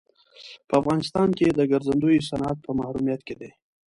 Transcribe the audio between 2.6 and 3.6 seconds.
په محرومیت کې دی.